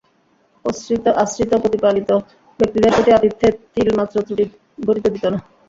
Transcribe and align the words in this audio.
আশ্রিত 1.15 1.51
প্রতিপালিত 1.63 2.09
ব্যক্তিদের 2.59 2.91
প্রতি 2.95 3.11
আতিথ্যে 3.13 3.47
তিলমাত্র 3.73 4.15
ত্রুটি 4.25 4.45
ঘটিতে 4.85 5.09
দিত 5.13 5.25
না। 5.33 5.39